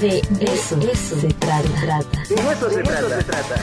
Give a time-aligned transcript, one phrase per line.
[0.00, 0.80] De eso,
[1.20, 2.22] se trata.
[2.28, 3.56] De eso se trata.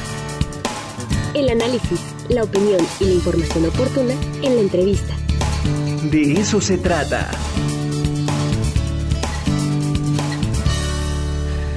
[1.34, 5.14] El análisis, la opinión y la información oportuna en la entrevista.
[6.04, 7.30] De eso se trata.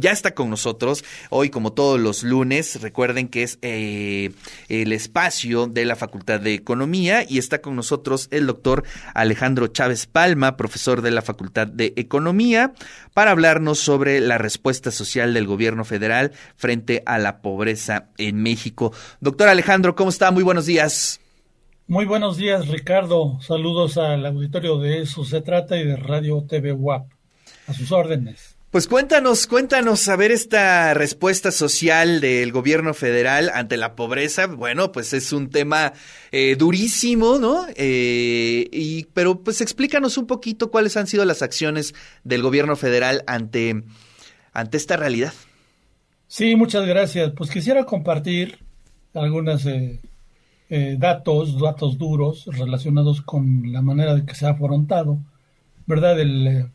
[0.05, 2.83] Ya está con nosotros hoy como todos los lunes.
[2.83, 4.33] Recuerden que es eh,
[4.69, 10.05] el espacio de la Facultad de Economía y está con nosotros el doctor Alejandro Chávez
[10.05, 12.75] Palma, profesor de la Facultad de Economía,
[13.15, 18.93] para hablarnos sobre la respuesta social del gobierno federal frente a la pobreza en México.
[19.21, 20.31] Doctor Alejandro, ¿cómo está?
[20.31, 21.19] Muy buenos días.
[21.87, 23.41] Muy buenos días, Ricardo.
[23.41, 27.11] Saludos al auditorio de Eso se trata y de Radio TV WAP.
[27.69, 28.54] A sus órdenes.
[28.75, 34.49] Pues cuéntanos, cuéntanos, a ver esta respuesta social del gobierno federal ante la pobreza.
[34.49, 35.93] Bueno, pues es un tema
[36.33, 37.67] eh, durísimo, ¿no?
[37.77, 43.23] Eh, y, pero pues explícanos un poquito cuáles han sido las acciones del gobierno federal
[43.29, 43.85] ante,
[44.53, 45.33] ante esta realidad.
[46.27, 47.31] Sí, muchas gracias.
[47.31, 48.59] Pues quisiera compartir
[49.15, 50.01] algunos eh,
[50.99, 55.21] datos, datos duros relacionados con la manera de que se ha afrontado,
[55.87, 56.19] ¿verdad?
[56.19, 56.74] El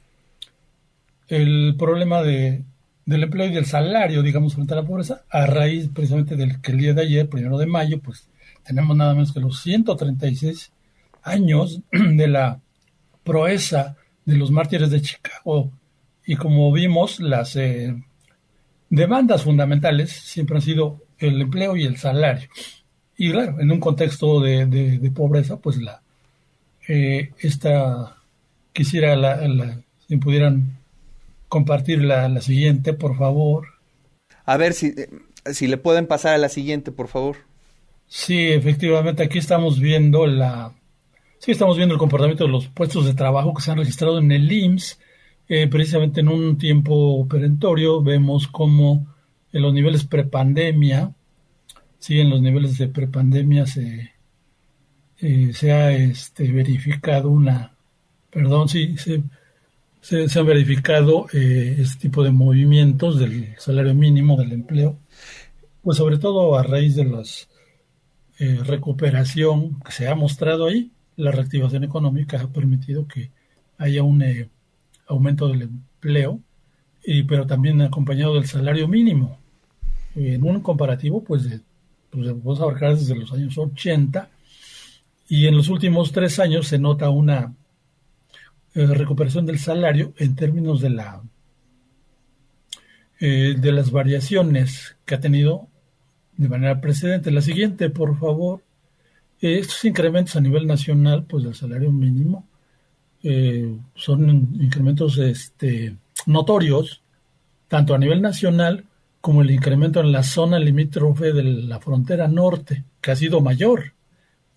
[1.30, 2.63] el problema de,
[3.05, 6.72] del empleo y del salario, digamos, frente a la pobreza, a raíz precisamente del que
[6.72, 8.27] el día de ayer, primero de mayo, pues
[8.63, 10.72] tenemos nada menos que los 136
[11.23, 12.59] años de la
[13.23, 15.72] proeza de los mártires de Chicago.
[16.25, 17.95] Y como vimos, las eh,
[18.89, 22.50] demandas fundamentales siempre han sido el empleo y el salario.
[23.17, 26.02] Y claro, en un contexto de, pobreza, pues la
[26.88, 28.16] eh, esta
[28.72, 30.78] quisiera la, la, si pudieran
[31.50, 33.67] compartir la, siguiente, por favor.
[34.45, 34.94] A ver si,
[35.52, 37.38] si le pueden pasar a la siguiente, por favor.
[38.08, 40.73] Sí, efectivamente, aquí estamos viendo la...
[41.39, 44.31] Sí, estamos viendo el comportamiento de los puestos de trabajo que se han registrado en
[44.31, 45.00] el IMSS.
[45.47, 49.08] Eh, precisamente en un tiempo perentorio vemos como
[49.52, 51.13] en los niveles prepandemia,
[51.97, 54.11] sí, en los niveles de prepandemia se,
[55.19, 57.73] eh, se ha este, verificado una,
[58.29, 59.23] perdón, sí, se,
[60.01, 64.97] se, han verificado eh, este tipo de movimientos del salario mínimo del empleo,
[65.81, 67.23] pues sobre todo a raíz de la
[68.39, 73.31] eh, recuperación que se ha mostrado ahí, la reactivación económica ha permitido que
[73.77, 74.49] haya un eh,
[75.07, 76.39] aumento del empleo,
[77.03, 79.37] y, pero también acompañado del salario mínimo.
[80.16, 81.59] En un comparativo, pues, de,
[82.09, 84.29] pues vamos a desde los años 80,
[85.27, 87.53] y en los últimos tres años se nota una
[88.79, 91.22] eh, recuperación del salario en términos de la
[93.19, 95.67] eh, de las variaciones que ha tenido
[96.38, 97.29] de manera precedente.
[97.31, 98.63] La siguiente, por favor.
[99.41, 102.47] Eh, estos incrementos a nivel nacional, pues del salario mínimo,
[103.95, 104.29] son
[104.62, 107.01] incrementos este, notorios,
[107.67, 108.85] tanto a nivel nacional
[109.19, 113.94] como el incremento en la zona limítrofe de la frontera norte, que ha sido mayor.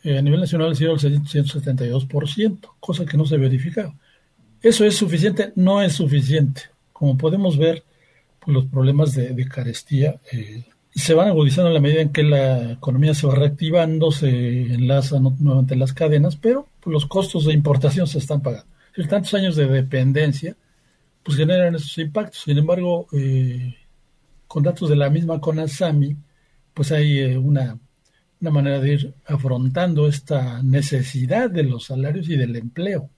[0.05, 3.97] a nivel nacional ha sido el 172%, cosa que no se verificaba.
[4.63, 5.53] ¿Eso es suficiente?
[5.57, 6.63] No es suficiente.
[6.93, 7.83] Como podemos ver,
[8.39, 10.65] pues, los problemas de, carestía eh,
[10.95, 15.25] se van agudizando en la medida en que la economía se va reactivando, se enlazan
[15.41, 18.67] nuevamente las cadenas, pero pues, los costos de importación se están pagando.
[18.95, 20.55] Si tantos años de dependencia,
[21.25, 22.43] pues generan esos impactos.
[22.43, 23.75] Sin embargo, eh,
[24.47, 26.17] con datos de la misma CONASAMI,
[26.73, 27.79] pues hay eh, una,
[28.41, 33.11] una manera de ir afrontando esta necesidad de los salarios y del empleo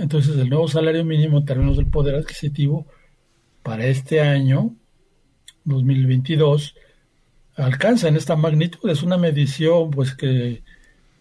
[0.00, 2.86] entonces, el nuevo salario mínimo en términos del poder adquisitivo
[3.62, 4.74] para este año,
[5.64, 6.74] 2022,
[7.56, 8.88] alcanza en esta magnitud.
[8.88, 10.62] Es una medición pues que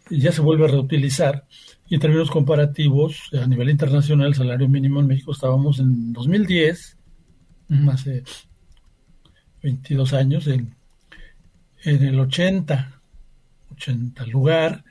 [0.09, 1.45] ya se vuelve a reutilizar.
[1.89, 6.97] Y en términos comparativos, a nivel internacional, el salario mínimo en México estábamos en 2010,
[7.89, 8.23] hace
[9.63, 10.75] 22 años, en,
[11.83, 13.01] en el 80,
[13.71, 14.83] 80 lugar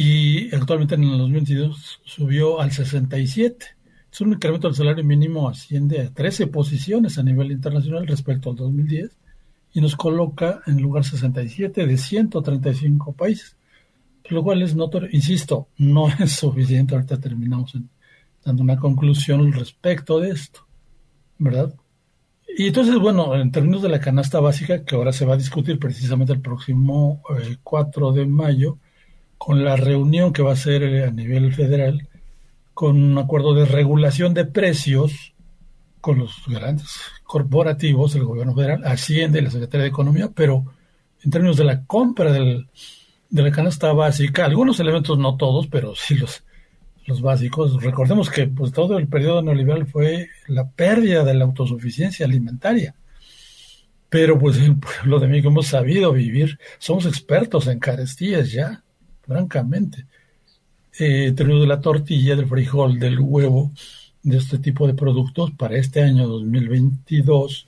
[0.00, 3.66] y actualmente en el 2022 subió al 67.
[4.12, 8.54] Es un incremento del salario mínimo asciende a 13 posiciones a nivel internacional respecto al
[8.54, 9.18] 2010
[9.72, 13.56] y nos coloca en lugar 67 de 135 países,
[14.28, 15.08] lo cual es notorio.
[15.10, 16.94] Insisto, no es suficiente.
[16.94, 17.76] Ahorita terminamos
[18.44, 20.60] dando una conclusión respecto de esto,
[21.38, 21.74] ¿verdad?
[22.56, 25.76] Y entonces, bueno, en términos de la canasta básica, que ahora se va a discutir
[25.80, 27.20] precisamente el próximo
[27.64, 28.78] 4 eh, de mayo,
[29.38, 32.08] con la reunión que va a ser eh, a nivel federal,
[32.74, 35.32] con un acuerdo de regulación de precios
[36.00, 36.88] con los grandes
[37.24, 40.64] corporativos, el gobierno federal, Hacienda y la Secretaría de Economía, pero
[41.22, 42.68] en términos de la compra del,
[43.30, 46.42] de la canasta básica, algunos elementos, no todos, pero sí los,
[47.22, 47.82] básicos.
[47.82, 52.94] Recordemos que pues todo el periodo neoliberal fue la pérdida de la autosuficiencia alimentaria.
[54.10, 58.82] Pero pues el pueblo de México hemos sabido vivir, somos expertos en carestías ya,
[59.28, 60.06] francamente.
[60.98, 63.70] Eh, de la tortilla, del frijol, del huevo,
[64.22, 67.66] de este tipo de productos para este año 2022,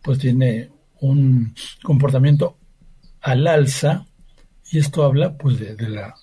[0.00, 0.70] pues tiene
[1.00, 2.56] un comportamiento
[3.20, 4.06] al alza
[4.70, 6.14] y esto habla pues de, la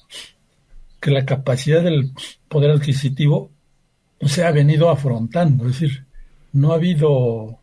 [1.02, 2.12] que la capacidad del
[2.48, 3.52] poder adquisitivo
[4.22, 6.06] se ha venido afrontando, es decir,
[6.54, 7.60] no ha habido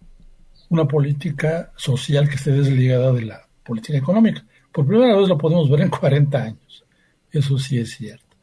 [0.68, 4.44] una política social que esté desligada de la política económica.
[4.70, 6.84] Por primera vez lo podemos ver en 40 años.
[7.32, 8.36] Eso sí es cierto.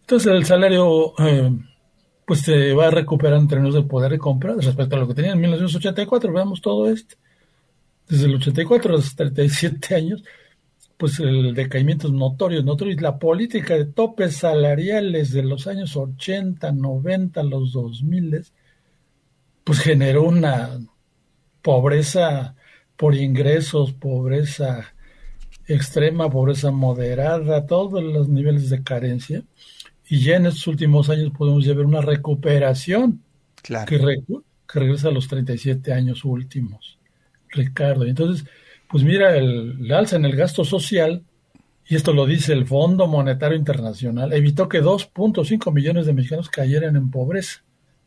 [0.00, 1.50] Entonces el salario eh,
[2.26, 5.14] pues se va a recuperar en términos de poder de compra respecto a lo que
[5.14, 6.32] tenía en 1984.
[6.32, 7.16] Veamos todo esto.
[8.08, 10.24] Desde el 84 a los 37 años,
[10.96, 12.96] pues el decaimiento es notorio, notorio.
[13.00, 18.44] La política de topes salariales de los años 80, 90, los 2000,
[19.64, 20.80] pues generó una
[21.62, 22.54] pobreza
[22.96, 24.93] por ingresos, pobreza
[25.66, 29.42] extrema, pobreza moderada, todos los niveles de carencia
[30.08, 33.22] y ya en estos últimos años podemos ya ver una recuperación
[33.62, 33.86] claro.
[33.86, 33.98] que,
[34.68, 36.98] regresa a los 37 años últimos,
[37.48, 38.04] Ricardo.
[38.04, 38.46] Entonces,
[38.88, 41.22] pues mira, el, alza en el gasto social,
[41.86, 46.96] y esto lo dice el Fondo Monetario Internacional, evitó que 2.5 millones de mexicanos cayeran
[46.96, 47.62] en pobreza.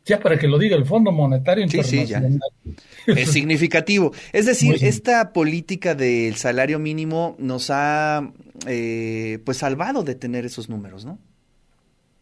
[0.08, 2.40] Ya para que lo diga el Fondo Monetario Internacional.
[2.64, 2.72] Sí,
[3.06, 3.12] ya.
[3.12, 4.12] Es significativo.
[4.32, 8.32] Es decir, esta política del salario mínimo nos ha
[8.66, 11.18] eh, pues salvado de tener esos números, ¿no?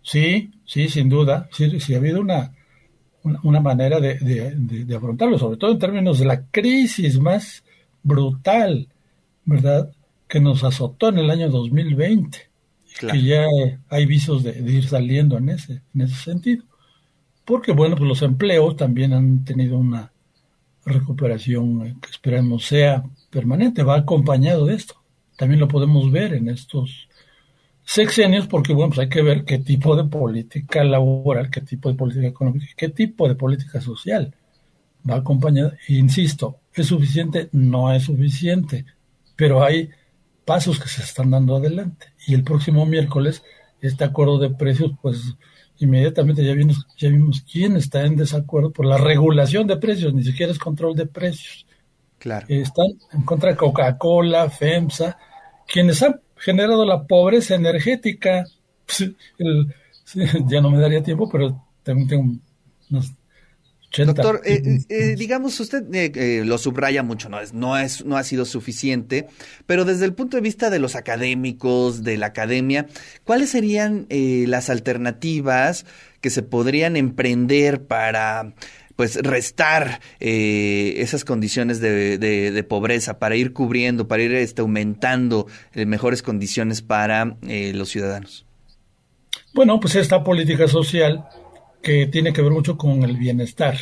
[0.03, 1.49] Sí, sí, sin duda.
[1.53, 2.53] Sí, sí ha habido una,
[3.23, 7.63] una, manera de, afrontarlo, sobre todo en términos de la crisis más
[8.03, 8.89] brutal,
[9.45, 9.93] ¿verdad?
[10.27, 12.39] Que nos azotó en el año 2020.
[12.99, 13.45] Que ya
[13.91, 16.65] hay visos de, ir saliendo en ese, en ese sentido.
[17.47, 20.13] Porque, bueno, pues los empleos también han tenido una
[20.85, 24.95] recuperación que esperemos sea permanente, va acompañado de esto.
[25.37, 27.09] También lo podemos ver en estos
[27.85, 31.95] sexenios porque, bueno, pues hay que ver qué tipo de política laboral, qué tipo de
[31.95, 34.35] política económica, qué tipo de política social
[35.09, 35.77] va acompañada.
[35.87, 37.49] Insisto, ¿es suficiente?
[37.53, 38.87] No es suficiente,
[39.37, 39.91] pero hay
[40.45, 42.07] pasos que se están dando adelante.
[42.27, 43.45] Y el próximo miércoles,
[43.81, 45.37] este acuerdo de precios, pues
[45.79, 50.25] inmediatamente ya vimos, ya vimos quién está en desacuerdo por la regulación de precios, ni
[50.25, 51.67] siquiera es control de precios.
[52.19, 52.47] Claro.
[52.49, 55.19] Están en contra de Coca-Cola, FEMSA,
[55.67, 58.45] quienes han generado la pobreza energética.
[60.47, 62.35] ya no me daría tiempo, pero también tengo
[62.91, 63.13] unos
[64.03, 64.23] 80.
[64.23, 68.25] Doctor, eh, eh, digamos, usted eh, lo subraya mucho, no, es, no, es, no ha
[68.25, 69.27] sido suficiente,
[69.67, 72.87] pero desde el punto de vista de los académicos, de la academia,
[73.25, 75.87] ¿cuáles serían las alternativas
[76.21, 78.55] que se podrían emprender para
[78.97, 85.47] pues restar eh, esas condiciones de, de, pobreza para ir cubriendo, para ir este, aumentando
[85.75, 88.47] eh, mejores condiciones para eh, los ciudadanos?
[89.55, 91.27] Bueno, pues esta política social
[91.83, 93.77] que tiene que ver mucho con el bienestar,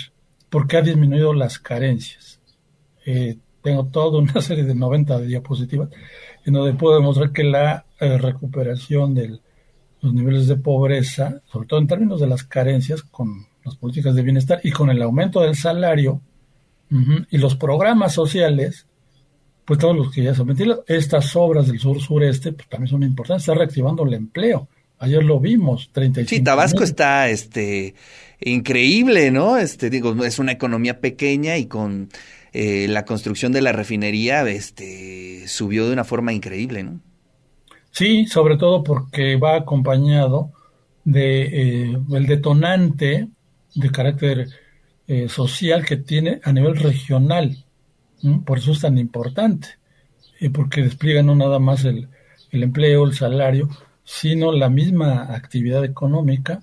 [0.50, 2.41] porque ha disminuido las carencias.
[3.62, 5.88] tengo toda una serie de 90 diapositivas
[6.44, 9.41] en donde puedo demostrar que la recuperación de
[10.05, 14.23] los niveles de pobreza, sobre todo en términos de las carencias, con las políticas de
[14.23, 16.20] bienestar y con el aumento del salario
[17.31, 18.86] y los programas sociales,
[19.65, 23.03] pues todos los que ya se metido, estas obras del sur sureste pues también son
[23.03, 24.69] importantes, está reactivando el empleo.
[24.98, 26.29] Ayer lo vimos, 35.
[26.29, 27.94] Sí, Tabasco está este
[28.41, 29.56] increíble, ¿no?
[29.56, 32.08] Este digo, es una economía pequeña y con
[32.53, 37.01] eh, la construcción de la refinería este subió de una forma increíble, ¿no?
[37.91, 40.53] Sí, sobre todo porque va acompañado
[41.05, 43.29] de eh, el detonante
[43.74, 44.48] de carácter
[45.06, 47.65] eh, social que tiene a nivel regional.
[48.46, 49.69] Por eso es tan importante,
[50.41, 52.08] eh, porque despliega no nada más el,
[52.51, 53.69] empleo, el salario,
[54.05, 56.61] sino la misma actividad económica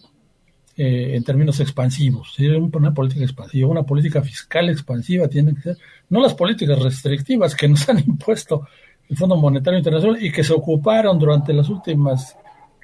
[0.78, 2.38] eh, en términos expansivos.
[2.40, 5.78] Una política expansiva, una política fiscal expansiva tiene que ser,
[6.10, 8.68] no las políticas restrictivas que nos han impuesto
[9.10, 12.38] el Fondo Monetario Internacional y que se ocuparon durante las últimas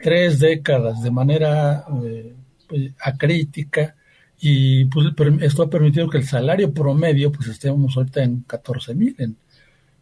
[0.04, 1.86] tres décadas de manera
[2.68, 3.96] pues, acrítica
[4.40, 5.08] y pues
[5.42, 9.16] esto ha permitido que el salario promedio pues estemos ahorita en 14 mil.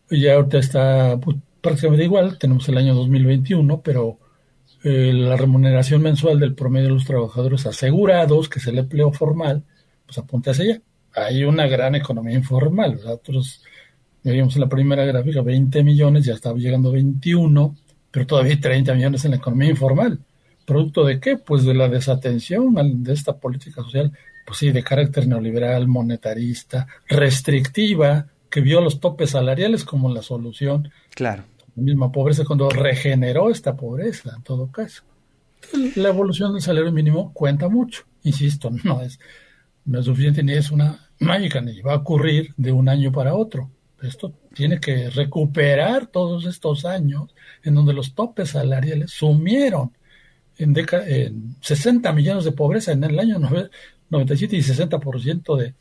[0.09, 4.19] Ya ahorita está pues, prácticamente igual, tenemos el año 2021, pero
[4.87, 9.63] eh, la remuneración mensual del promedio de los trabajadores asegurados, que es el empleo formal,
[10.05, 10.81] pues apunta hacia allá.
[11.15, 12.99] Hay una gran economía informal.
[13.03, 13.63] Nosotros
[14.23, 17.75] veíamos en la primera gráfica 20 millones, ya estaba llegando a 21,
[18.11, 20.19] pero todavía hay 30 millones en la economía informal.
[20.65, 21.37] ¿Producto de qué?
[21.37, 24.11] Pues de la desatención de esta política social,
[24.45, 30.91] pues sí, de carácter neoliberal, monetarista, restrictiva, que vio los topes salariales como la solución.
[31.15, 31.43] Claro.
[31.75, 35.03] La misma pobreza cuando regeneró esta pobreza, en todo caso.
[35.95, 39.19] La evolución del salario mínimo cuenta mucho, insisto, no es,
[39.85, 43.35] no es suficiente ni es una mágica, ni va a ocurrir de un año para
[43.35, 43.69] otro.
[44.01, 49.91] Esto tiene que recuperar todos estos años en donde los topes salariales sumieron
[50.57, 53.39] en, en 60 millones de pobreza en el año
[54.09, 55.73] 97 y 60% de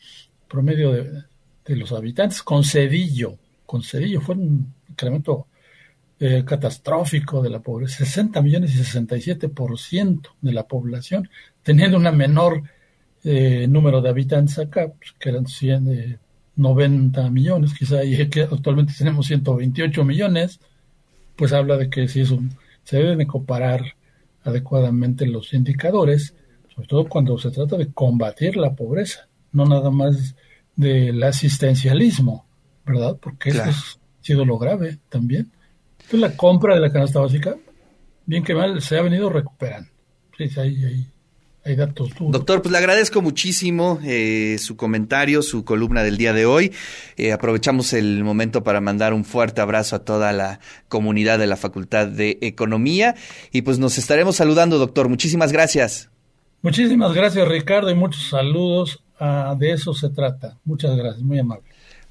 [0.49, 1.23] promedio de,
[1.67, 3.39] de, los habitantes con Cedillo.
[3.67, 5.47] Con Cedillo fue un incremento
[6.21, 11.29] eh, catastrófico de la pobreza, 60 millones y 67% de la población,
[11.63, 12.63] teniendo una menor
[13.25, 16.19] eh, número de habitantes acá, pues, que eran 100,
[16.57, 20.61] 90 millones, quizá, y que actualmente tenemos 128 millones,
[21.37, 23.83] pues habla de que si es un, se deben comparar
[24.45, 26.35] adecuadamente los indicadores,
[26.75, 30.35] sobre todo cuando se trata de combatir la pobreza, no nada más
[30.77, 32.47] del asistencialismo,
[32.85, 33.17] ¿verdad?
[33.21, 33.75] Porque eso ha
[34.21, 35.51] sido lo grave también.
[36.05, 37.57] Entonces la compra de la canasta básica,
[38.27, 39.91] bien que mal, se ha venido recuperando.
[40.37, 41.07] Sí, hay, hay,
[41.65, 46.45] hay datos Doctor, pues le agradezco muchísimo eh, su comentario, su columna del día de
[46.45, 46.73] hoy.
[47.17, 51.57] Eh, aprovechamos el momento para mandar un fuerte abrazo a toda la comunidad de la
[51.57, 53.15] Facultad de Economía
[53.51, 55.09] y pues nos estaremos saludando, doctor.
[55.09, 56.11] Muchísimas gracias.
[56.61, 59.03] Muchísimas gracias, Ricardo, y muchos saludos.
[59.19, 60.59] Ah, de eso se trata.
[60.65, 61.65] Muchas gracias, muy amable.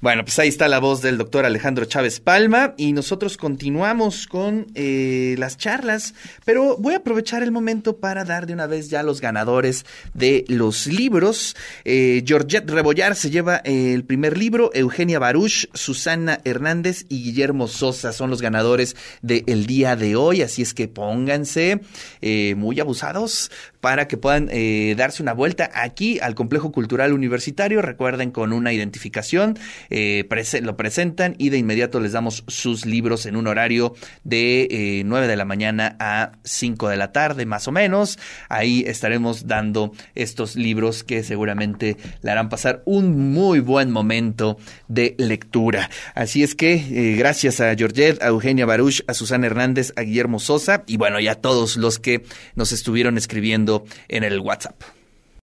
[0.04, 4.66] Bueno, pues ahí está la voz del doctor Alejandro Chávez Palma y nosotros continuamos con
[4.74, 6.12] eh, las charlas,
[6.44, 10.44] pero voy a aprovechar el momento para dar de una vez ya los ganadores de
[10.48, 11.56] los libros.
[11.86, 18.12] Eh, Georgette Rebollar se lleva el primer libro, Eugenia Baruch, Susana Hernández y Guillermo Sosa
[18.12, 21.80] son los ganadores del día de hoy, así es que pónganse
[22.20, 23.50] eh, muy abusados
[23.84, 27.82] para que puedan eh, darse una vuelta aquí al Complejo Cultural Universitario.
[27.82, 29.58] Recuerden con una identificación,
[29.90, 30.26] eh,
[30.62, 35.26] lo presentan y de inmediato les damos sus libros en un horario de eh, 9
[35.26, 38.18] de la mañana a 5 de la tarde, más o menos.
[38.48, 44.56] Ahí estaremos dando estos libros que seguramente le harán pasar un muy buen momento
[44.88, 45.90] de lectura.
[46.14, 50.38] Así es que eh, gracias a Georgette, a Eugenia Baruch, a Susana Hernández, a Guillermo
[50.38, 52.24] Sosa y bueno, y a todos los que
[52.54, 53.73] nos estuvieron escribiendo
[54.08, 54.82] en el WhatsApp.